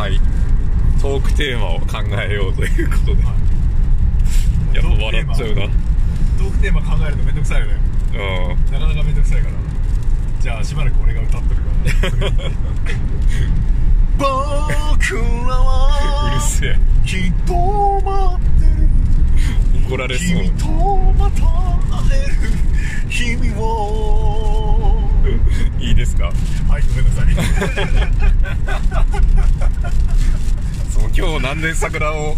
[0.00, 0.18] はい。
[1.02, 3.34] トークテーマを考えようということで、は
[4.72, 4.76] い。
[4.76, 5.54] やっぱ笑っちゃうな。
[5.54, 7.74] トークテーマ考えるのめんどくさいよね。
[8.14, 8.72] うん。
[8.72, 9.54] なかなかめんどくさいから。
[10.40, 12.32] じゃあしばらく俺が歌っとるから。
[14.16, 16.78] 僕らうはるせえ。
[17.04, 17.52] きっと
[18.00, 18.88] 待ってる。
[19.86, 20.28] 怒られそう。
[20.28, 20.66] 君と
[21.18, 23.10] また会える。
[23.10, 24.19] 日々を
[25.80, 26.32] いいですか？
[26.68, 27.26] はいごめんなさい。
[30.90, 32.36] その今日なんで桜を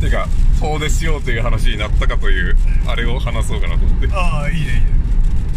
[0.00, 0.28] てか
[0.60, 4.08] 遠出しようという話になったかというあれを話そうかなと思って。
[4.12, 4.82] ああいいねいいね。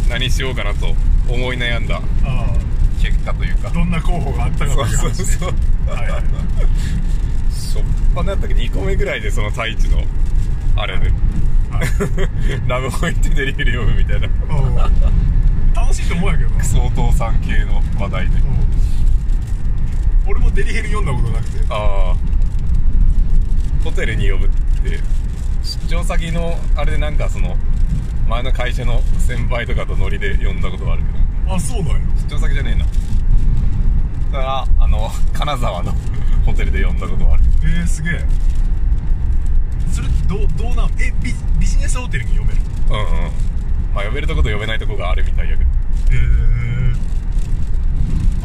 [0.09, 0.95] 何しようかなと
[1.27, 2.47] 思い悩んだあ
[3.01, 3.67] 結果というか。
[3.69, 5.53] あどんな候補があったかというそうそうそう。
[5.93, 6.07] はい。
[6.07, 6.09] っ
[8.15, 10.03] ぱなやったっけ？2個目ぐらいでその太一の
[10.75, 11.09] あれで。
[11.09, 11.13] は
[11.83, 11.87] い。
[12.67, 14.29] ラブホイってデリヘル読むみたいなう
[14.71, 14.75] ん
[15.75, 18.37] 楽しいと思うんやけどなクソお父さん系の話題で。
[18.37, 20.31] うん。
[20.31, 21.65] 俺もデリヘル読んだことなくて。
[21.69, 22.15] ああ
[23.83, 24.55] ホテルに呼ぶって。
[25.63, 27.57] 出張先のあれでなんかその
[28.29, 31.11] 前の会社の先輩とかとノリで呼んだことはあるけ
[31.49, 31.55] ど。
[31.55, 31.99] あそうなんや。
[32.29, 32.85] 出張先じゃねえな。
[32.85, 32.91] だ
[34.31, 35.93] からあの 金沢の
[36.47, 37.43] ホテルで呼んだことはある。
[37.63, 38.25] えー、すげえ。
[39.91, 43.31] それどうどうなんえビビジネスホテルに読めるうんうん。
[43.93, 45.69] まあ呼べるとこと呼べないとこがあるみたいやけど。
[45.69, 45.73] へ
[46.43, 46.46] え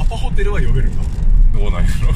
[0.02, 1.02] アパホテルは呼べるんだ
[1.58, 2.06] どうなんやろ。
[2.08, 2.12] ど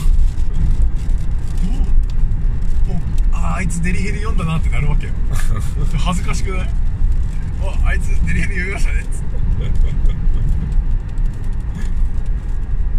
[2.89, 2.97] うもう
[3.33, 5.13] あああいつデリヘル読んだなってなるわけよ。
[5.99, 6.69] 恥ずかしくない？
[7.85, 9.01] ああいつデリヘル読みましたね。
[9.01, 9.27] っつって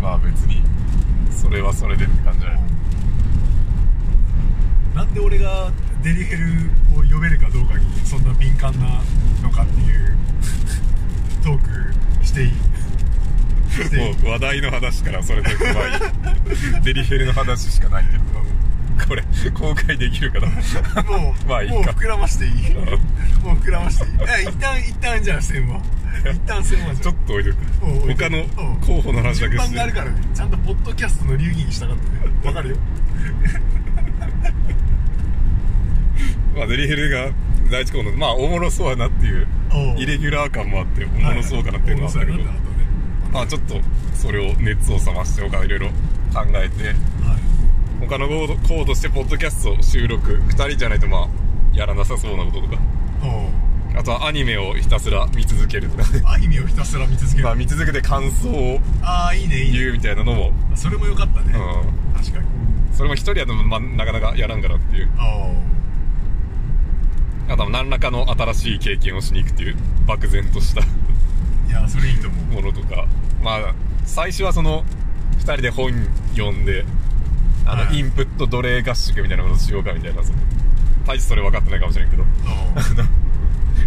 [0.02, 0.62] まあ別に
[1.32, 2.60] それはそれでって感じじゃない
[4.96, 5.72] なんで俺が
[6.04, 6.46] デリヘル
[6.96, 9.02] を読めるかどうかにそんな敏感な
[9.44, 10.18] のかっていう
[11.44, 11.60] トー
[12.20, 12.52] クしていい？
[13.84, 16.80] もう話題の話からそれとまあい。
[16.80, 18.24] い デリヘルの話しかないけど
[19.08, 20.48] これ公開できるかな
[21.04, 21.76] もう、まあいいか。
[21.76, 22.72] もう膨らましていい。
[22.76, 22.86] うん。
[23.44, 24.12] もう膨らましていい。
[24.46, 25.80] え一旦一旦じゃあ線は
[26.32, 27.58] 一旦線はじゃちょっと置いとく。
[28.16, 28.48] 他のうん。
[28.82, 30.22] 候補の話だけ順番してがあるからね。
[30.34, 32.00] ちゃんとポッドキャストの流儀に従ってね。
[32.44, 32.78] わかるよ。
[36.56, 37.30] まあデリヘルが
[37.70, 39.48] 第一候補のまあおもろそうやなっていう。
[39.98, 42.67] イレギュラー感もあっておもろそうかなっていうのはあったけど、はいはい
[43.32, 43.76] まあちょっと
[44.14, 45.94] それを熱を冷まして他いろいろ考
[46.56, 46.88] えて。
[46.88, 46.98] はい。
[48.00, 50.34] 他の候補としてポッドキャスト収録。
[50.34, 51.28] 2人じゃないとまあ
[51.76, 52.78] やらなさそうなこととか。
[53.24, 53.68] お
[53.98, 56.04] あとはアニメをひたすら見続けるとか。
[56.32, 57.44] アニメをひたすら見続ける。
[57.44, 59.80] まあ見続けて感想をああいいねいいね。
[59.80, 62.46] 言うみたいなのも、それもよかったね、う確かに。
[62.46, 65.10] ん、それも一人やと、まあ、なかなかやらんからっていう。
[65.18, 65.52] あ
[67.50, 70.82] あとは何らかの新しい経験をしに行くっていう漠然とした
[71.82, 73.06] やそれいいと思うものとか
[73.42, 74.84] まあ最初はその
[75.40, 75.92] 2人で本
[76.36, 76.86] 読んで
[77.66, 78.00] あの、はい。
[78.00, 80.40] インプット奴隷合宿みたいなことしようかみたいなその
[81.06, 83.08] 大してそれ分かってないかもしれんけど あ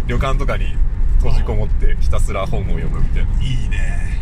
[0.07, 0.75] 旅館とかに
[1.17, 3.29] 閉じこもってひたすら本を読むみたいな。
[3.37, 4.21] あいいね。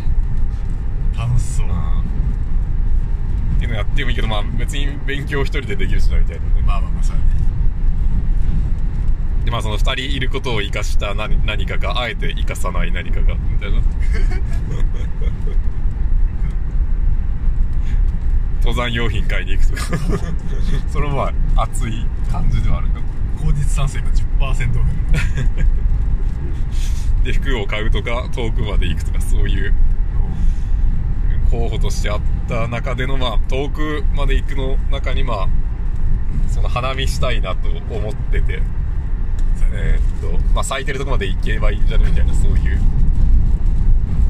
[1.16, 6.62] 楽しそう、っていうのやってもいいけどまあ別に勉強一人でできるしなみたいなね。
[6.66, 7.28] まあまあまあそうやね
[9.50, 13.82] でまあその二人いることを生かした何何かがあえて生かさない何かがみたいな。
[18.62, 19.82] 登山用品買いに行くとか。
[20.88, 23.00] それもまあ熱い感じではあるけど。
[23.52, 24.90] 口実賛成が10%オフ
[27.24, 29.74] で服を買うとか遠くまで行くとかそういう。
[31.50, 35.48] 候補としてあった中でのまあ遠くまで行くの中にまあ
[36.48, 38.62] その花見したいなと思ってて
[39.72, 42.06] えーっとまあ咲いてるとこまで行けばいいんじゃね？
[42.10, 42.80] みたいなそういう。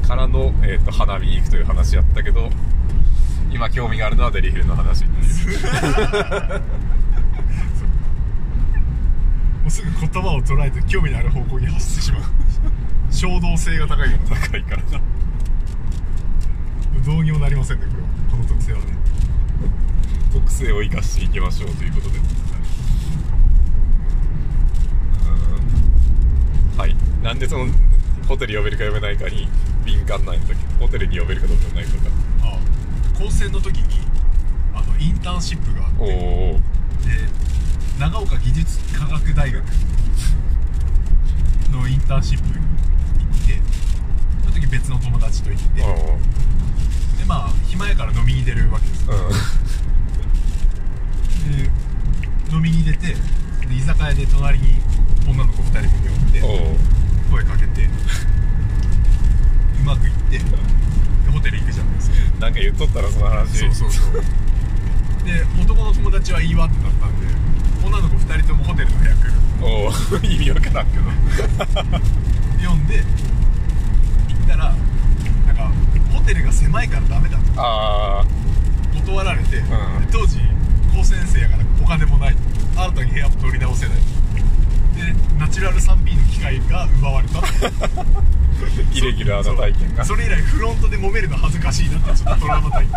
[0.07, 2.49] からの、えーっと花見に行くという話やったけど
[3.51, 5.11] 今興味があるのはデリヘルの話 も
[9.67, 12.21] うすぐ言葉を捉えて興味のある方向に走ってしまう。
[13.11, 14.39] 衝動性が高いから。
[14.41, 15.01] 高いからな。
[17.05, 18.07] どうにもなりませんねこれは。
[18.31, 18.85] この特性はね。
[20.33, 22.21] 特性を生かしていきましょうということでう
[26.75, 27.67] んはいなんでその
[28.27, 29.47] ホテル呼べるか呼べないかに
[29.85, 31.91] 敏感なんだっけホテルに呼べるかどうかないか。
[32.41, 32.59] がああ
[33.17, 33.83] 高専の時に
[34.73, 36.59] あのインターンシップがあっておおで
[37.99, 39.63] 長岡技術科学大学
[41.71, 43.61] のインターンシップに行って
[44.43, 45.85] その時別の友達と行ってで
[47.27, 49.13] まあ暇やから飲みに出るわけですよ。
[51.51, 51.69] で
[52.55, 53.15] 飲みに出てで
[53.75, 54.79] 居酒屋で隣に
[55.27, 57.00] 女の子2人組をっておお
[57.31, 57.87] 声かけてう
[59.85, 60.43] まくいってで
[61.31, 62.15] ホテル行くじゃないですか。
[62.39, 63.57] なんか言っとったらその話。
[63.59, 64.13] そうそうそう。
[65.23, 65.45] で
[66.55, 67.27] わってなったんで
[67.85, 69.31] 女の子2人ともホテルの部屋来る。
[69.61, 69.91] おお
[70.25, 71.03] 意味わからんけど。
[72.59, 73.03] 読んで行
[74.43, 74.75] ったら
[75.47, 75.71] なんか
[76.11, 77.43] ホテルが狭いからダメだと。
[77.57, 78.25] あ
[78.93, 79.63] 断られて、ん。
[79.63, 79.67] で
[80.11, 80.39] 当時
[80.93, 82.35] 高専生やからお金もない。
[82.75, 83.95] 新たに部屋も取り直せない。
[83.95, 84.01] で
[85.39, 87.39] ナチュラル 3P の機械が奪われた。
[87.41, 87.43] あ
[88.93, 90.05] イレギュラーな体験が。
[90.05, 92.93] それ以来フロントで揉めるの恥ずかしいなってちょっとトラウマ体験。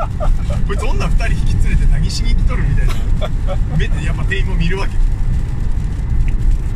[0.66, 2.94] こいつ女2人引き連れて何しに来とるみたいな。
[3.76, 4.92] 目でやっぱ店員も見るわけ。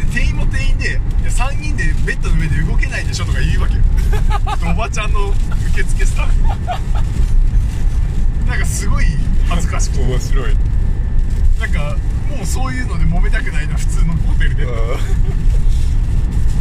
[0.04, 0.98] で店員も店員でいや
[1.30, 3.82] 3人でベッドの上で動けないでしょとか言うわけよ。
[4.60, 5.28] でおばちゃんの
[5.72, 6.42] 受付スタッフ。
[8.46, 9.04] なんかすごい
[9.48, 10.04] 恥ずかしくて。
[10.04, 10.56] 面白い。
[11.60, 11.96] なんか
[12.36, 14.66] もうそういうので揉めたくないな普通のホテルで。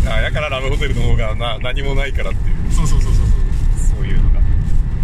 [0.07, 2.71] ああやからラブホテルの方がな何もないからっていう。
[2.71, 3.31] そうそうそうそうそ
[3.93, 3.97] う。
[3.97, 4.39] そういうのが。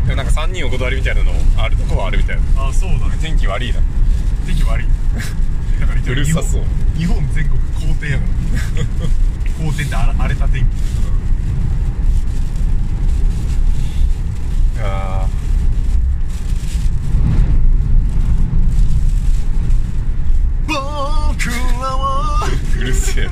[0.07, 2.42] でもなんか3人お断りみたいなのあるとこはあるみたいな。
[2.63, 3.18] ああそうだね。
[3.21, 3.80] 天気悪いな。
[4.45, 4.88] 天気悪い。
[5.80, 6.63] だからうるさそう。
[6.98, 9.66] 日本全国好天やから。
[9.66, 10.68] 好天って荒荒れた天気。
[14.80, 15.27] あ
[20.68, 22.48] 僕らは。
[22.48, 23.30] ーうるせえ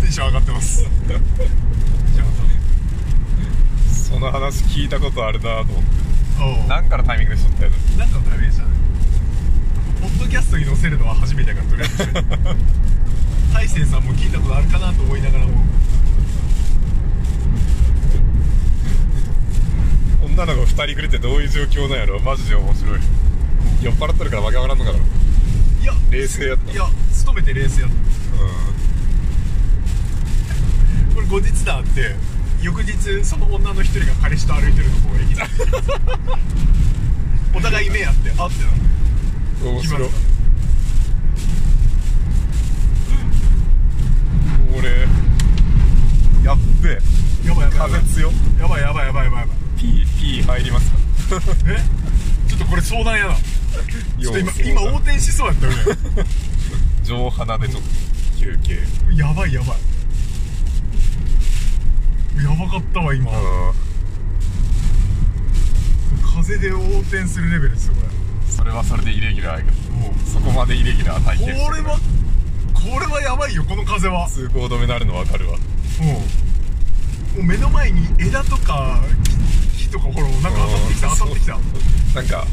[0.00, 0.84] テンション上がってます。
[4.10, 5.82] その話聞いたことあるなと思って。
[6.62, 6.68] おう。
[6.68, 8.64] なんかのタイミングでしとったよねなんかのタイミングでした？
[8.64, 8.70] ね
[10.00, 12.06] ポッドキャストに載せるのは初めてやからとりあえず。
[13.54, 15.52] 大勢さんも聞いたことあるかなと思いながらも。
[20.24, 22.20] 女の子2人くれってどういう状況なんやろ？
[22.20, 23.00] マジで面白い
[23.82, 25.00] 酔っ払ってるからわけわからんのかない
[25.86, 26.72] や冷静やった。
[26.72, 27.96] いや勤めて冷静やった。
[31.14, 32.14] これ後日談あって
[32.62, 35.42] 翌日その女の一人が彼氏と歩いてるのこう駅で。
[37.54, 38.70] お互い目合ってあってな
[39.62, 40.06] うん面白。
[40.06, 40.10] い
[44.76, 44.88] 俺
[46.44, 46.98] やっべえ。
[47.48, 48.00] やばいやばいやばい。
[48.00, 48.32] 風強。
[48.60, 49.56] やばいやばいやばいやばいやばい。
[49.76, 50.96] P, P 入りますか？
[51.66, 51.78] え？
[52.48, 53.36] ちょっとこれ相談やな
[54.20, 55.78] ちょっと今今横転しそうやったよね。
[57.04, 57.88] 上鼻でちょっと
[58.40, 58.80] 休憩。
[59.16, 59.78] やばいやばい。
[62.44, 63.30] やばかったわ今。
[63.30, 63.72] うん。
[66.34, 68.02] 風で横転するレベルですよこ
[68.48, 69.76] それはそれでイレギュラーやけど。
[69.92, 71.90] れもうそこまでイレギュラー体こ験してるれ。
[71.90, 71.98] は
[72.74, 74.28] これはやばいよこの風は。
[74.28, 75.58] 通行止めなるの分かるわ。
[75.58, 75.64] も
[77.34, 79.02] うもう目の前に枝とか
[79.76, 81.16] 木木とかほらなんか当たってきたうん。
[81.18, 81.58] 当たってきた。
[82.14, 82.46] なんか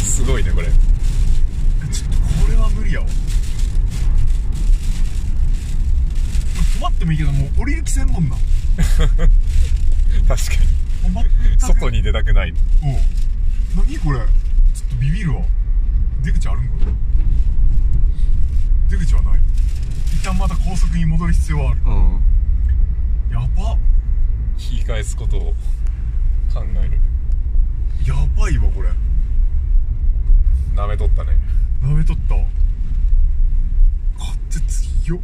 [0.00, 0.66] すごいねこれ。
[0.66, 3.06] ちょっとこれは無理やわ。
[6.76, 8.36] 止まってもいいけどもう降りる気せんもんな。
[10.28, 10.68] 確かに。
[11.58, 12.54] 外に出たくない。
[12.82, 12.96] おう
[13.76, 14.18] 何これ。
[14.18, 14.26] ちょっ
[14.90, 15.42] とビビるわ。
[16.22, 16.92] 出口あるんかな。
[18.88, 19.40] 出口はない。
[20.14, 21.80] 一旦また高速に戻る必要はある。
[21.86, 22.22] うん。
[23.32, 23.76] やば。
[24.58, 25.54] 引き返すことを
[26.52, 27.00] 考える。
[28.06, 28.88] やばいわこれ
[30.78, 31.36] なめとったね。
[31.82, 32.36] なめとった。
[32.36, 32.46] わ
[34.48, 35.18] 風強っ。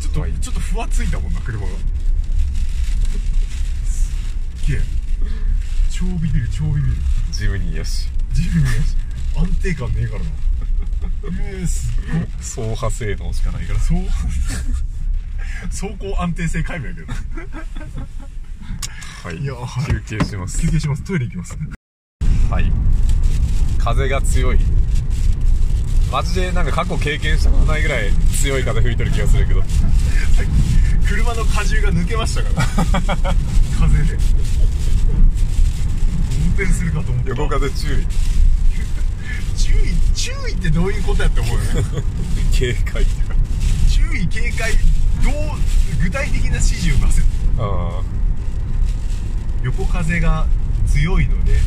[0.00, 0.32] ちょっと、はい。
[0.34, 1.72] ちょっとふわついたもんな車が。
[3.84, 4.12] す
[4.64, 4.80] っげえ。
[5.90, 6.86] 超ビビる超ビビる。
[7.32, 8.08] ジムニーやし。
[8.28, 8.96] 自分やし。
[9.36, 10.26] 安定感ねえからな。
[11.24, 13.80] えー、すっごっ走破性能しかないから。
[13.80, 13.98] そう。
[15.66, 17.12] 走行安定性皆無やけど。
[19.24, 19.38] はい。
[19.38, 19.86] いやはい。
[20.04, 20.60] 休憩します。
[20.60, 21.02] 休憩します。
[21.02, 21.56] トイレ行きます。
[21.56, 21.77] はい
[23.78, 24.58] 風が強い。
[26.10, 29.62] マジでなんか過去経験したことないぐらい強い風吹いてる気がするけど。
[31.06, 33.34] 車の荷重が抜けましたから。
[33.78, 34.18] 風で。
[36.40, 37.30] 運転するかと思った。
[37.30, 38.06] 横風注意。
[39.56, 39.76] 注意
[40.14, 41.84] 注意ってどういうことやって思うよね。
[42.52, 43.06] 警戒。
[43.88, 44.72] 注意警戒
[45.22, 47.22] どう具体的な指示を出せ。
[47.58, 48.02] あ
[49.62, 50.46] 横風が
[50.86, 51.58] 強いので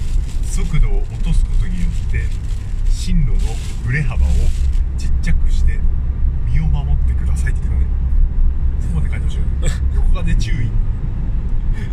[0.51, 2.20] 速度を落とすことによって
[2.89, 3.36] 進路の
[3.86, 4.29] ブレ幅を
[4.98, 5.79] ちっちゃくして
[6.51, 7.88] 身を守ってくださいって言ってたね。
[8.81, 9.50] そこまで書いてほしいよね。
[9.96, 10.70] 横風注意。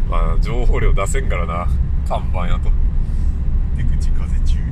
[0.09, 1.69] あまあ情報量出せんからな。
[2.09, 2.73] 看板やと。
[3.77, 4.63] 出口風注意。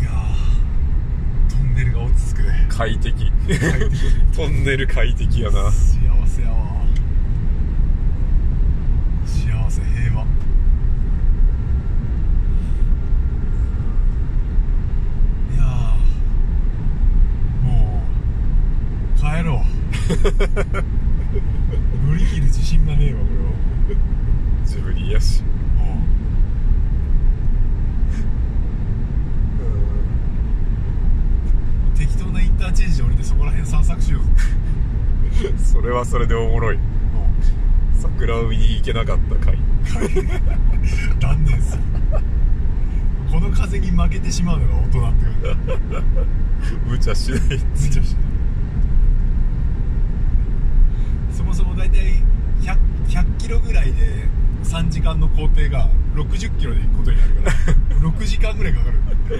[0.00, 2.66] いやートンネルが落ち着くね。
[2.68, 3.32] 快適。
[4.36, 6.74] トンネル快適やな幸せやわ
[9.26, 10.26] 幸せ平和い
[15.56, 18.02] やーも
[19.16, 19.64] う帰ろう
[22.06, 23.54] 乗り切る自信がねえわこれは。
[24.62, 25.42] 自分にやし
[31.96, 35.42] 適当なインターチェンジ降りてそこら辺散策しよう。
[35.42, 36.78] ぜ それはそれでおもろい。
[37.98, 39.58] 桜を見に行けなかった回。
[41.20, 41.82] 断念する。
[43.30, 45.12] この風に負けてしまうのが大人って感
[45.90, 46.76] じ。
[46.88, 47.58] 無茶しない無茶
[47.92, 48.04] しない
[51.32, 52.22] そもそも大体
[52.62, 54.24] 100, 100キロぐらいで
[54.62, 57.56] 3時間の工程が60キロで行くことになるから
[58.10, 58.98] 6時間ぐらいかかる。
[59.28, 59.34] 帰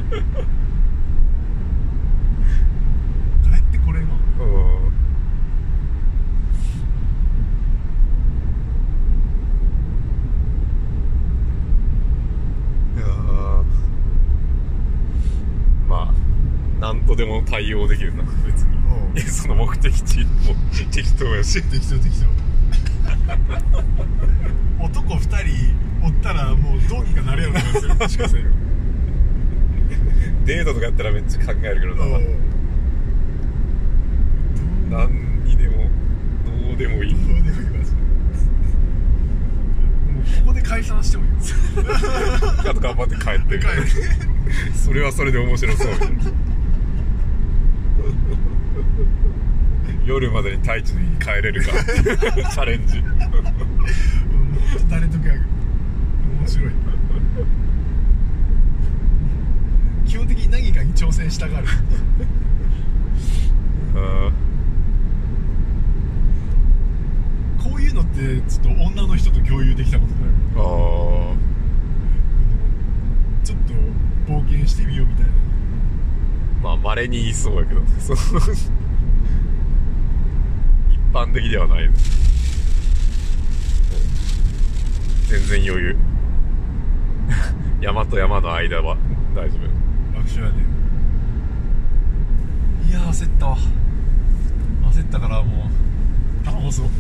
[3.59, 4.09] ってこれんわ。
[4.41, 4.45] うん。
[12.99, 13.65] いやー。
[15.89, 16.15] まあ
[16.81, 18.64] なんとでも対応できるな別に
[19.15, 20.55] うんいやその目的地も
[20.91, 21.63] 適当やし。
[21.63, 22.27] 適当適当
[24.85, 28.45] 男2人おったらもうどうにかなるやろなもしかしたら
[30.45, 32.05] デートとかやったらめっちゃ考えるけどな。
[32.17, 32.39] うん。
[34.91, 35.89] 何にでも
[36.45, 37.15] どうでもいい。
[37.15, 37.75] どうでもいいわ
[40.13, 41.37] もうここで解散してもいいよ
[42.59, 43.87] あと頑張って帰って帰る
[44.75, 46.15] それはそれで面白そうみたいな
[50.07, 51.73] 夜までに太一の家に帰れるか。
[52.53, 53.01] チャレンジ。
[53.01, 53.15] もう
[54.91, 56.73] 誰とか面白い。
[60.07, 61.67] 基本的に何かに挑戦したがる。
[63.97, 64.31] あ
[67.63, 70.25] こういうのってちょっと女の人と共有できたことない？
[70.55, 71.33] ー。
[71.33, 71.35] あ
[73.43, 73.59] ちょっ
[74.27, 75.31] と冒険してみようみたいな。
[75.31, 75.35] ー
[76.63, 77.81] まあまれに言いそうやけど。
[77.81, 78.71] ねその一
[81.15, 81.89] 般的ではない。
[85.29, 85.97] 全然余裕。
[87.81, 88.97] 山と山の間は。
[89.33, 89.63] 大丈夫。
[90.17, 90.57] 楽勝やね
[92.91, 93.57] いやー焦ったわ。
[94.93, 96.91] 焦ったからもうタバコ吸おう。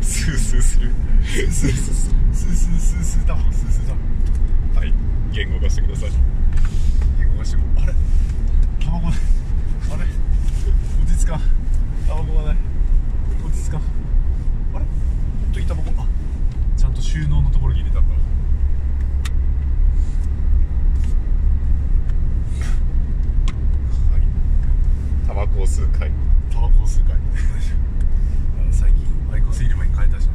[0.00, 0.92] スースーする。
[1.24, 1.72] スースー
[2.32, 3.98] スースースースータバコスースータバ
[4.74, 4.94] コはい
[5.32, 6.10] 言語化してください
[7.18, 7.92] 言語化してあれ
[8.80, 9.16] タバコないあれ
[11.22, 11.38] 落ち着か？
[12.08, 12.56] タバコがない。
[13.46, 13.80] 落ち着か？
[14.74, 14.84] あれ？
[14.84, 14.90] ほ
[15.50, 16.06] んとにタバコあ
[16.76, 18.16] ちゃんと収納のところに入れてあったわ
[24.10, 24.22] はい
[25.28, 26.10] タバコを吸う会
[26.50, 27.18] タバコを吸うかいあ
[28.72, 30.32] 最近アイコス入れ歯に変えたしな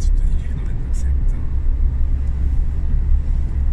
[0.00, 1.44] ちょっと入れるのめんどくせえみたいな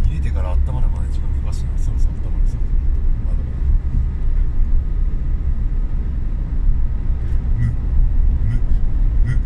[0.10, 2.58] 入れてから温まるまで時間かかしなそろそろ温まるさ
[3.24, 3.48] まだまだ
[7.60, 8.58] 無無
[9.26, 9.38] 無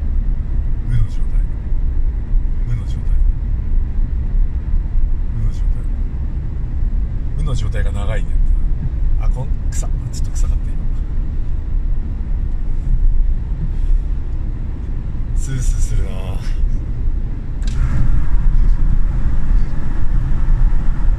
[0.89, 1.42] 無の状態
[2.68, 3.01] 無の状態
[5.36, 5.68] 無の状態
[7.38, 8.39] 無の状態が長いねって
[9.22, 10.74] あこん草ちょっと臭かった今
[15.38, 16.12] スースーするな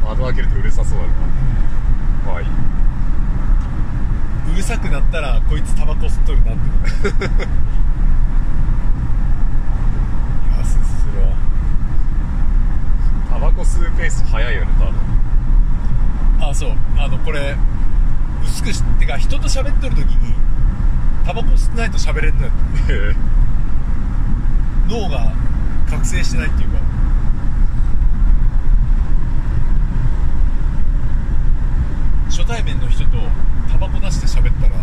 [0.09, 1.13] 窓開けるとうるさそうだな
[2.25, 2.49] まあいい
[4.53, 6.61] うるさくなったらこいつタバコ吸っとるなって
[7.09, 7.11] い
[10.59, 11.29] やスーするわ。
[13.31, 16.49] タバコ吸うペース早いよね多分。
[16.51, 16.71] あそう。
[16.99, 17.57] あのこれ
[18.45, 20.35] 薄くしてか人と喋っとる時に
[21.25, 22.93] タバコ吸ってないと喋れんのやって。
[22.93, 23.17] へ え
[24.89, 25.33] 脳が
[25.91, 26.79] 覚醒してないっていうか。
[32.31, 33.11] 初対面の人と
[33.71, 34.75] タバコ出して喋ったら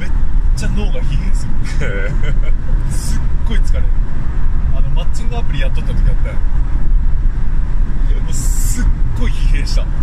[0.00, 0.10] めっ
[0.56, 1.52] ちゃ脳が疲弊する。
[2.90, 3.86] すっごい疲れる。
[4.74, 6.34] あのマッチングアプリやっとった時あったよ。
[8.22, 8.84] もうすっ
[9.18, 9.84] ごい疲弊した。
[9.84, 9.94] もう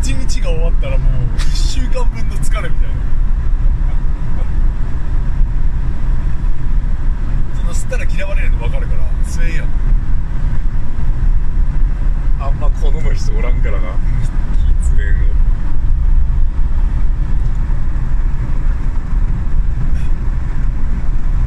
[0.00, 2.94] 一日が終わったらもう1週間分の疲れみたいな。
[7.60, 9.64] その吸ったら嫌われるの分かるから吸えや。
[9.64, 9.68] ん
[12.44, 15.34] あんま好む人おらんからな喫煙を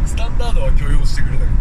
[0.07, 1.51] スタンダードは許容してくれたけど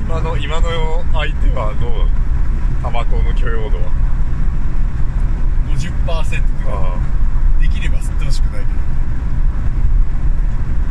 [0.00, 2.08] 今の今の相手はどうなの
[2.82, 3.90] タバコの許容度は
[5.76, 8.72] 50%ってかあできれば吸ってほしくないけど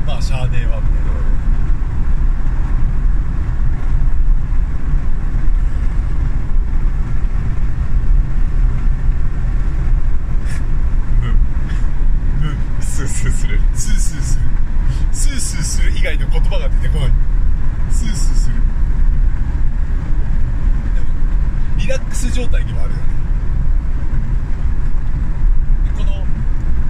[0.07, 1.15] まあしゃあねえわみたいな
[22.65, 23.03] 時はあるよね
[25.85, 26.25] でこの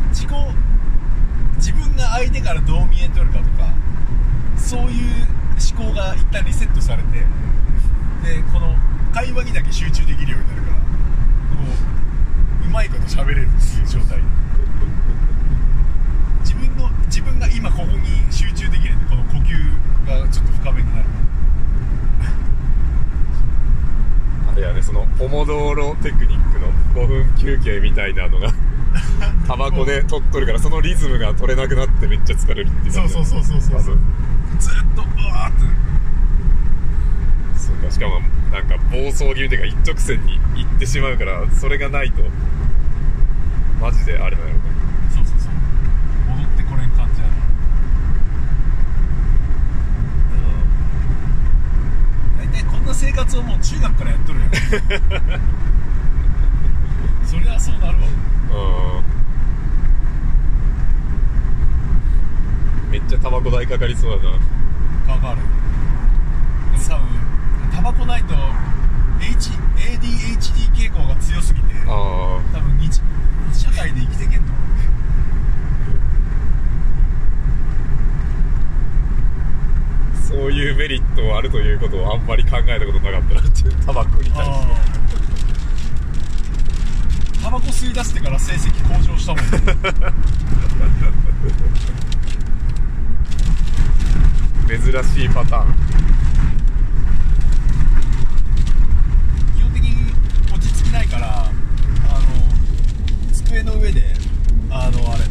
[0.09, 0.29] 自己
[1.57, 3.73] 自分が相手からどう見えとるかとか
[4.55, 5.25] そういう
[5.75, 7.25] 思考が一旦リセットされてで
[8.53, 8.75] この
[9.11, 11.73] 会話にだけ集中できるようになるからも
[12.63, 14.19] ううまいこと喋れるっていう状態。
[16.41, 21.05] 自分の自分が今ここに集中できるんでこの呼吸がちょっと深めになる。
[24.51, 28.53] あれやねそのポモドーロテクニックの5分休憩みたいなのが
[29.47, 33.91] タバコで取っとるからそのリズムが取れなくなってめっちゃ疲れるっていうそうそうそうそうそうまず。
[34.59, 35.59] ずっとうわーって。
[37.57, 38.21] そうかしかも
[38.51, 42.23] なんか暴走気味というか一直線に行ってしまうからそれがないと
[43.81, 44.53] マジであれだよね。
[45.13, 45.51] そうそうそう。
[46.35, 47.33] 戻ってこれん感じやな。
[52.39, 54.49] 大体こんな生活をもう中学からやっとるやん
[57.25, 58.03] そりゃそうなるわ。
[62.88, 62.91] うん。
[62.91, 64.39] めっちゃタバコ代かかりそうだな。
[65.15, 65.41] かかる。
[66.71, 67.07] でも多分
[67.75, 68.33] タバコないと
[69.19, 73.01] H ADHD 傾向が強すぎてあ多分日
[73.53, 74.55] 社会で生きていけんと思う。
[80.13, 84.94] あそういうメリットはあるということをあんまり考えたことなかったなっていうタバコに対して
[87.45, 89.51] タバコ吸い出してから成績向上したもんね。
[94.81, 95.75] 珍しいパターン。
[99.55, 100.11] 基本的に
[100.51, 101.51] 落ち着きないからあ
[102.19, 102.23] の
[103.31, 104.15] 机の上で
[104.71, 105.25] あのあれ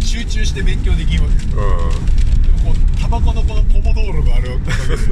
[0.00, 1.62] 集中して勉強できんわけですうでも
[2.64, 5.02] こうタバコのこのポモ道路があるおかげで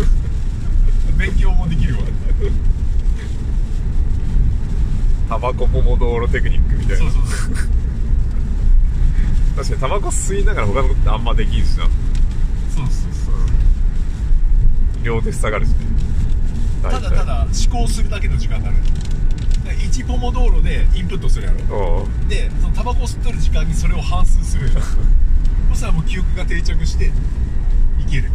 [1.19, 2.07] 勉強もできるわん
[5.29, 6.97] タバコポモドーロテクニックみたいな。
[6.99, 7.55] そうそうそう。
[9.57, 11.85] 確かにタバコ吸いながら他のことってあんまできんしな。
[11.85, 15.05] そうそうそう。
[15.05, 15.77] 両手塞がるしね。
[16.83, 18.77] ただただ思考するだけの時間になる。
[18.77, 22.07] だから1ポモ道路でインプットするやろ。
[22.29, 24.69] でそのタバコ吸っとる時間にそれを反数する
[25.71, 27.11] そしたらもう記憶が定着してい
[28.11, 28.31] ける。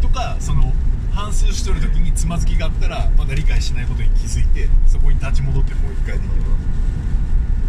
[0.00, 0.72] とかその
[1.18, 6.42] 反数しとる時につまずきがあったらまだ理解しないことに気づいてそこに立ち戻ってもう一回できる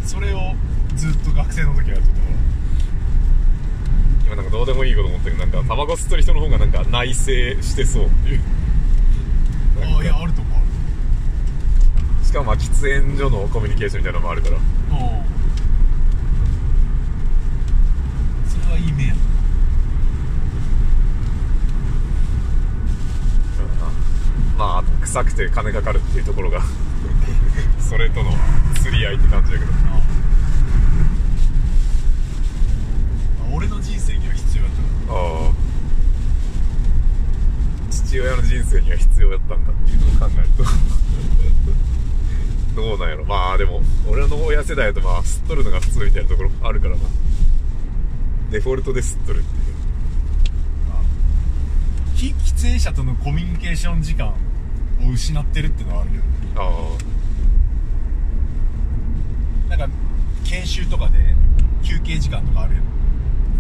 [0.06, 0.54] それを
[0.96, 2.20] ずっと学生の時やってたか
[4.28, 8.42] 今なんかどうでもいいこと思ったけどなんかタバコ吸ってる人の方がなんか内省してそうっていう。
[9.82, 10.56] ああいやあると思
[12.22, 12.26] う。
[12.26, 14.58] しかもまあ喫煙所のコミュニケーションみたいなのもあるから。
[14.58, 14.62] うん
[18.48, 19.16] それはいい面や
[24.60, 26.62] まあ臭くて金かかるっていうところが
[27.80, 28.32] それとの
[28.82, 29.72] 釣り合いって感じだけど。
[29.72, 30.02] あ。
[33.54, 34.74] 俺の人生には必要やっ
[35.08, 35.52] たああ。
[37.90, 40.64] 父親の人生には必要だったんだっていうのを考えると。
[42.82, 43.24] どうなんやろ。
[43.24, 47.04] まあでも俺の親世代だとまあ吸っとるのが普通みたいなところあるからな
[48.52, 49.76] デフォルトで吸っとるっていう。
[52.16, 54.34] 非喫煙者とのコミュニケーション時間
[55.08, 56.24] を失ってるってのはあるけど。
[56.62, 56.98] あ
[59.70, 59.88] なんか
[60.44, 61.36] 研修とかで
[61.84, 62.82] 休憩時間とかあるよ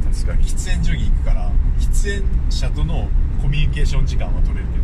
[0.09, 0.43] あ確かに。
[0.43, 3.09] 喫煙所に行くから喫煙者との
[3.41, 4.83] コミュニケーション時間は取れるけど。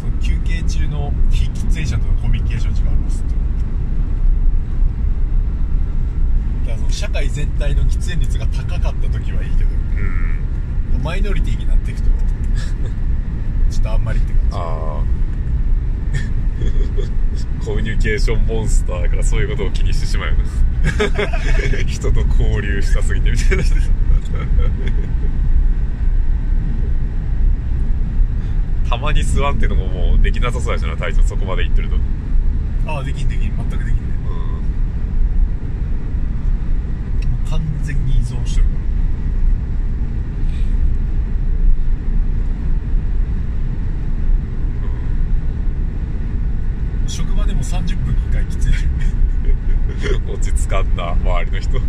[0.00, 3.34] その休憩中の非喫煙者とのコミュニケーション時間ありますって。
[6.66, 9.70] だからその社会全体の喫煙率が高かった時はいいけど。
[10.94, 11.02] うん。
[11.02, 12.08] マイノリティになっていくと
[13.78, 14.56] ちょっとあんまりって感じ。
[14.56, 15.04] ああ
[17.64, 20.42] コミュニケーションモンスターだからそういうことを気にしてしまうよな
[21.86, 23.64] 人と交流したすぎてみたいな。
[28.88, 31.94] たまに吸わんっていうのももうできなさそうやしな体調そこまでいってると。
[31.96, 32.02] うん
[32.86, 33.54] ああできんできん。
[33.54, 33.92] 全くできんね
[34.24, 34.30] も
[37.46, 38.78] う完全に依存してるから
[47.08, 48.72] 職場でも30分に1回喫煙。
[50.00, 51.80] 所 落ち着かんな周りの人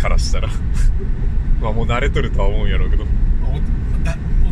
[0.00, 0.48] からしたら。
[1.60, 3.04] まあもう慣れとるとは思うんやろうけど。
[3.04, 3.60] もう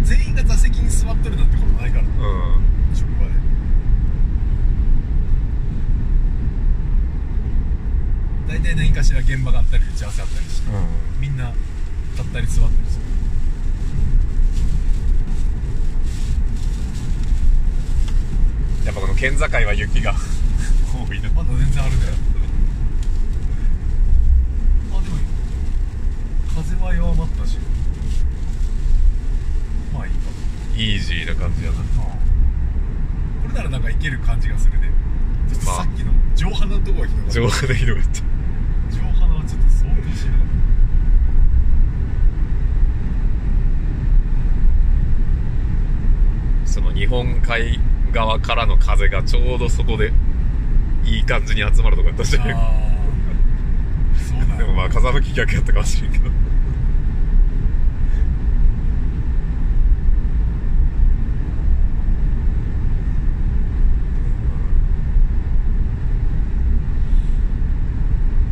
[0.02, 2.04] 全員が座席に座ってるなんてことないから。
[2.94, 3.32] 職場で。
[8.48, 11.20] 大体何かしら現場があったり打ち合わせあったりしてうん。
[11.20, 11.52] みんな
[12.16, 13.06] 立ったり座ったりする。
[18.86, 20.14] やっぱこの県境は雪が
[21.04, 21.20] 全
[21.72, 21.98] 然あるね。
[24.92, 25.16] あでも
[26.54, 27.58] 風は弱まったし。
[29.92, 30.18] まあいいか。
[30.76, 31.78] イージーな感じやな。
[31.78, 31.84] こ
[33.48, 34.90] れならなんかいける感じがするね。
[35.48, 35.76] ちょっとまあ。
[35.76, 37.34] さっきの上鼻のとこがひどかった。
[37.40, 38.10] 上ひどかった。
[38.96, 40.46] 上鼻はちょっと相当しんどかっ
[46.64, 47.80] その日本海
[48.12, 50.12] 側からの風がちょうどそこで
[51.06, 52.36] いい感じに集まるとかやったし。
[54.58, 56.28] でもまあ風向き逆やったかもしれんけど。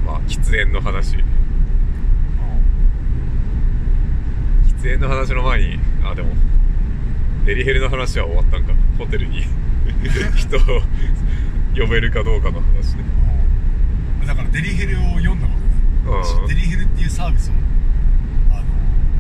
[0.07, 1.17] まあ喫煙の話。
[1.17, 1.25] 喫
[4.83, 6.29] 煙の話の前にあでも
[7.47, 8.73] デリヘルの話は終わったんか。
[8.97, 9.43] ホテルに。
[10.37, 10.61] 人を
[11.77, 12.97] 呼べるかどうかの話
[14.27, 15.53] だからデリヘルを読んだこ
[16.07, 16.49] とないうん。
[16.49, 17.53] デリヘルっていうサービスを
[18.51, 18.65] あの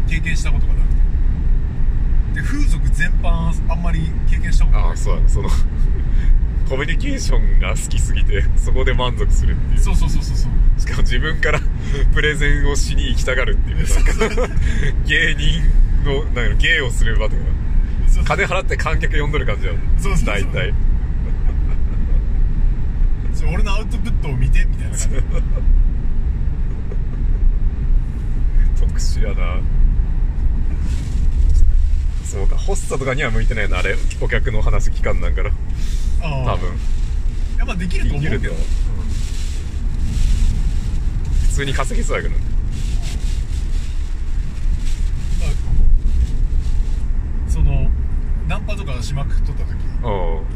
[0.09, 2.41] 経験したことがなくて。
[2.41, 4.89] で風俗全般あんまり経験したことない。
[4.89, 5.29] ああそうやね。
[5.29, 5.49] その
[6.69, 9.81] コミュニケーションが好きすぎてそこで満足するっていう。
[9.81, 10.81] そうそうそうそうそう。
[10.81, 11.61] しかも自分から
[12.15, 13.77] プレゼンをしに行きたがるっていう。
[13.79, 14.55] なんか
[15.07, 15.63] 芸人
[16.05, 17.43] のなんか芸をする場とか。
[18.09, 20.27] そう金払って観客呼んどる感じだよそうそうそう。
[20.27, 20.75] 大体
[23.53, 24.91] 俺のアウトプットを見てみたいな。
[24.91, 25.09] 感 じ
[28.81, 29.61] 特殊やな。
[32.25, 35.51] そうかホストとかには向いてないなあれお客の話聞かんなんから。
[36.23, 36.45] ああ。
[36.55, 36.71] 多分。
[37.59, 38.39] やっぱできると思うけど。
[38.39, 38.63] できるけど。
[41.43, 42.35] 普通に稼ぎそうやけど。
[47.49, 47.89] その
[48.49, 49.75] ナンパとかしまくっとった時。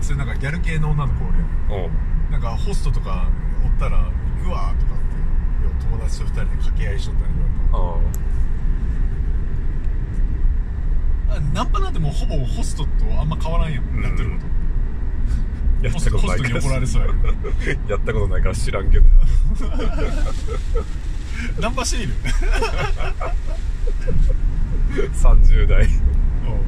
[0.03, 1.45] それなんかギャル系の女の子おるや
[1.87, 1.91] ん
[2.31, 3.29] なんかホストとか
[3.65, 4.11] おったら行
[4.45, 5.05] くわとかって
[5.85, 7.35] 友達と二人で掛け合いしとったんやけ
[7.73, 7.99] どおう
[11.31, 14.03] あナンパなんてもうほぼホストとあんま変わらんやん、ん。
[14.03, 14.47] やってること。
[15.87, 16.61] やったホストホストにことないから。
[16.61, 17.09] 怒られそうや。
[17.89, 19.05] やったことないから知らんけど。
[21.61, 22.15] ナンパしてみる。
[25.13, 25.87] 30代。
[26.49, 26.59] おっ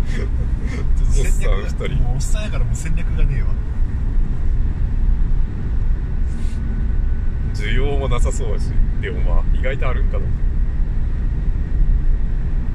[1.14, 1.94] さん二人。
[2.03, 3.49] もうおっさんやからもう戦略がねえわ
[7.61, 8.70] 需要もなさそうだし
[9.01, 10.25] でもまあ意外とあるんかな。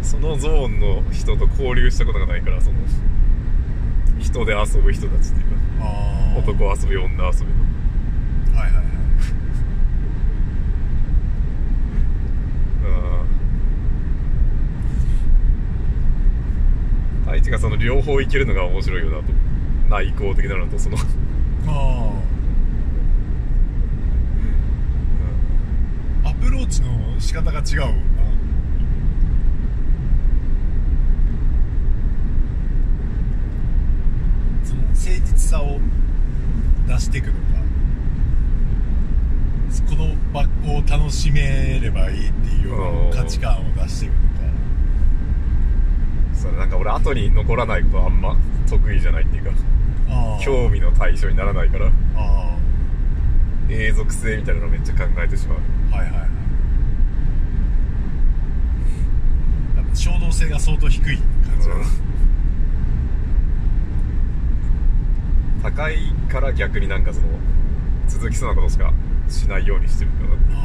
[0.01, 2.77] そのゾーンの人と交流したことがないからその
[4.19, 7.29] 人で遊ぶ人たちっていうかあ男遊び女遊びの。
[8.55, 8.85] はいはいはい。
[12.85, 12.87] う
[17.25, 19.33] ん相手がその両方いけるのが面白いよなと。
[19.89, 20.97] 内向的なのとその
[21.67, 22.11] あ
[26.23, 28.23] あアプローチの仕方が違うもんな
[34.63, 35.79] その誠実さを
[36.87, 37.39] 出していくのか。
[39.87, 44.25] このバッグを楽しめればいいっていうような価値観を出していくのか。
[46.33, 48.35] そうなんか俺後に残らないことあんま？
[48.67, 49.51] 得意じゃないっていうか。
[50.41, 51.91] 興味の対象にならないから。
[52.15, 52.57] あ
[53.69, 55.59] 永続性みたいなのめっちゃ考えてしまう。
[55.91, 56.29] あはいはいはい
[59.77, 61.67] やっぱ衝動性が相当低い感じ。
[61.67, 61.83] うん、
[65.63, 65.97] 高い
[66.29, 67.27] から逆になんかその
[68.07, 68.93] 続きそうなことしか
[69.27, 70.59] しないようにしてるかな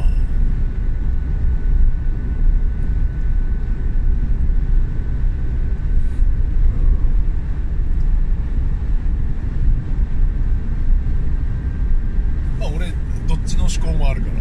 [12.61, 12.93] ああ俺
[13.27, 14.35] どっちの思考もあるから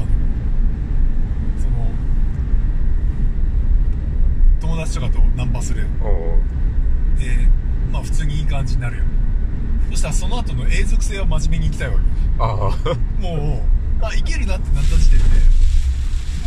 [0.00, 0.08] の
[1.56, 1.94] その
[4.84, 5.88] 友達とかとナンパするで
[7.90, 9.06] まあ普通にいい感じになるやん
[9.90, 12.00] そしたらその後の永続性は真面目にいきたいわけ
[12.38, 13.64] ああも
[14.02, 15.24] う、あ、いけるなってなった時点で、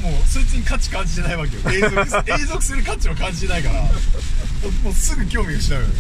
[0.04, 1.62] もう、そいつに価値感じてないわけよ。
[1.64, 5.94] 永続す、 永続する価値を感じてないから、もうもうすぐ興味を失うよね。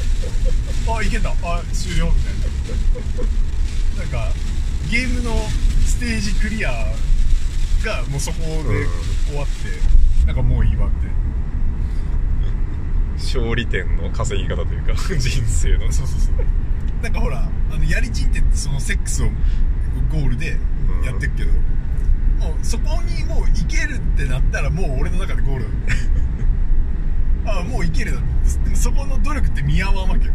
[0.97, 1.29] あ、いけた。
[1.29, 2.33] あ、終了みたい
[3.97, 4.03] な。
[4.03, 4.33] なんか、
[4.91, 5.35] ゲームの
[5.85, 6.71] ステージクリア
[7.85, 8.85] がもうそこで
[9.29, 11.07] 終わって、なんかもういいわって。
[13.17, 17.03] 勝利点の稼ぎ方というか 人生のそうそうそう。
[17.03, 19.27] なんかほら、あの、やりちんってそのセックスを
[20.11, 20.57] ゴールで
[21.05, 25.65] やってくけど、もうそこにもういけるってなったらもう俺の中でゴール
[27.45, 27.45] だ。
[27.59, 28.19] あもういけるだ。
[28.63, 30.33] でもそこの努力って見合わんわけよ。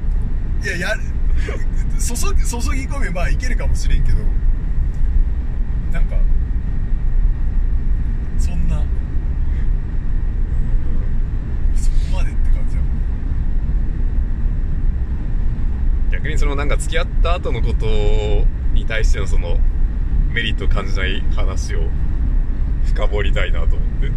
[0.63, 1.01] いや、やる、
[1.99, 4.19] 注ぎ注ぎ込めばいけるかもしれんけど
[5.93, 6.17] なんか
[8.39, 8.83] そんな
[11.77, 12.93] そこまでって感じやもん
[16.23, 17.87] 逆にそのなんか付き合った後のこと
[18.75, 19.59] に対してのその
[20.31, 21.81] メリットを感じない話を
[22.87, 24.09] 深掘りたいなと思って。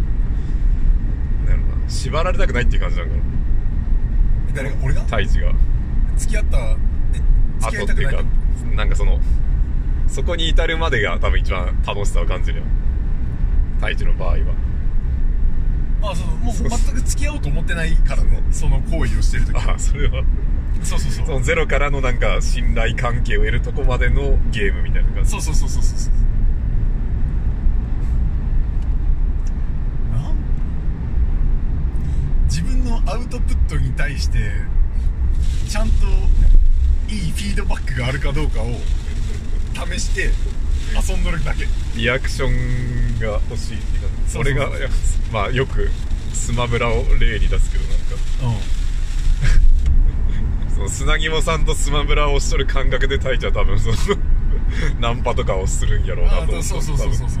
[1.46, 1.90] なんやろな。
[1.90, 3.22] 縛られたくないっていう感じなんかな。
[4.50, 4.76] え誰が？
[4.82, 5.02] 俺が？
[5.02, 5.52] 太一が。
[6.16, 6.58] 付き合った？
[6.58, 6.76] え
[7.58, 9.20] 付き合いたくない後っていうかなんかその
[10.06, 12.64] そこに至るまでが多分一番楽しさを感じるよ
[13.78, 14.36] 太一の場合は。
[16.02, 19.56] あそうもう全く付き合おうと思ってないからねその行為をしてる時。
[19.56, 20.22] ああそれは
[20.82, 21.26] そうそうそう。
[21.26, 25.30] そのゼロからのなんか信頼関係を得るとこまでのゲームみたいな感じ。
[25.30, 25.98] そうそうそうそうそう。
[25.98, 26.12] そう
[32.44, 34.38] 自分のアウトプットに対して
[35.68, 36.06] ちゃんと
[37.08, 38.66] いいフィードバックがあるかどうかを
[39.74, 40.30] 試して
[40.94, 41.66] 遊んどるだけ。
[41.96, 44.70] リアクションが欲しいっていうかそれが
[45.32, 45.90] まあよく
[46.32, 48.06] スマブラを例に出すけどなんか
[50.76, 53.96] その砂肝さんとスマブラをしとる感覚で太一は多分その
[55.00, 57.40] ナンパとかをするんやろうなとあ思ってあそうそうそうそうそ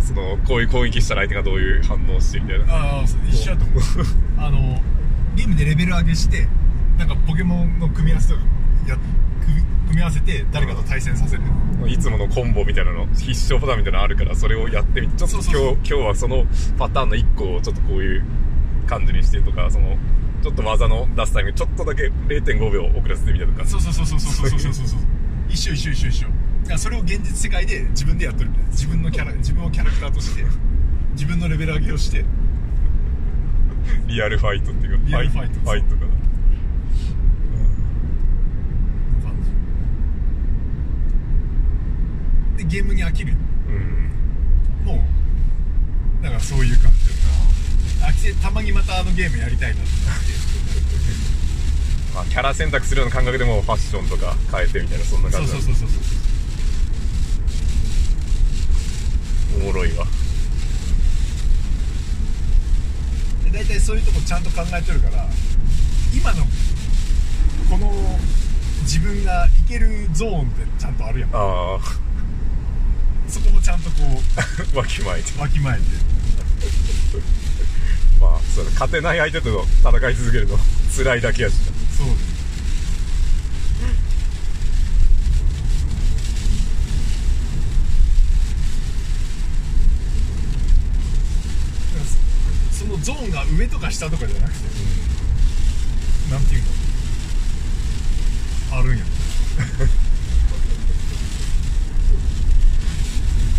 [0.00, 2.64] そのこういう攻撃したら相手がどういう反応してみたいな。
[2.74, 3.82] ああ一緒やと思う。
[4.38, 4.82] あの
[5.36, 6.48] ゲームでレベル上げして
[6.98, 8.40] なんかポケモンの組み合わせとか
[8.88, 8.96] や
[9.44, 11.42] 組組み合わせて誰かと対戦させる。
[11.86, 16.44] いつものコンボみたいなの必勝パターンみたいなのあるからそれをやってみてちょっと今日今日はその
[16.76, 18.24] パターンの1個をちょっとこういう
[18.86, 19.96] 感じにしてとかその
[20.42, 23.66] ちょっと技の出すタイミングちょっとだけ0.5秒遅らせてみたとか。
[23.66, 25.00] そうそうそうそうそうそうそうそうそう
[25.48, 26.32] 一緒一緒一緒一緒だ
[26.66, 30.44] からそれを現実世界で自分でやってるみたいな自分のキャラ自分をキャラクターとして
[31.12, 32.24] 自分のレベル上げをして。
[34.06, 35.60] リアルファイトっていうかリアルファイト。
[35.60, 36.08] ファイトかな
[39.22, 39.42] 感
[42.56, 42.62] じ。
[42.64, 43.34] でゲームに飽きる。
[43.68, 44.86] うん。
[44.86, 45.04] も
[46.20, 46.97] うだからそういう感じ
[48.18, 50.38] だから飽きてたまにまたあのゲームやりたいなってなって。
[52.14, 55.52] まあ、キャラ選択するような感覚でもファッションとか変えてみたいなそんなそ感じ。
[55.52, 55.94] うそうそうそうそ
[59.58, 60.06] うおもろいわ。
[63.44, 65.26] で大体そういうとこちゃんと考えてるから
[66.14, 66.44] 今の
[67.70, 68.18] この
[68.82, 71.30] 自分がいけるゾーンってちゃんとあるやん。
[71.32, 71.78] あ
[73.28, 73.96] そこもちゃんとこ
[74.36, 74.42] あ
[74.78, 75.32] わきまえて。
[75.36, 75.82] うわきまえて
[78.20, 80.58] まあそうだ勝てない相手と戦い続けるの。
[80.96, 81.52] 辛いだけやし。
[81.54, 81.58] な
[81.96, 82.06] そう
[92.72, 94.60] そのゾーンが上とか下とかじゃなくて
[96.30, 96.68] なんていうの？
[98.78, 99.04] あるんや。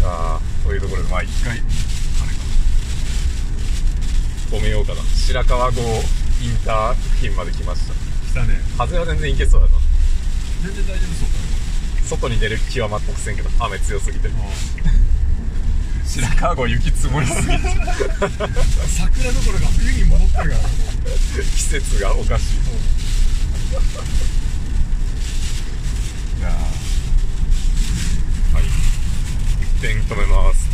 [0.03, 1.61] ああそういうところでまあ一回
[4.49, 5.01] あれか止めようかな。
[5.03, 5.81] 白川郷
[6.41, 7.93] インター付近まで来ました。
[7.93, 8.59] 来たね。
[8.77, 9.73] 風は全然いけそうだな
[10.63, 14.29] 全然大丈夫そう外に出る気は全くせんけど雨強すぎて。
[14.29, 14.43] かな
[16.09, 17.53] 白川郷雪積もりすぎて。
[17.59, 20.59] 桜どころか冬に戻ってるから。
[21.55, 22.55] 季節がおかしい。
[26.39, 26.55] いやは
[28.59, 28.63] い。
[29.61, 30.67] 一点止めます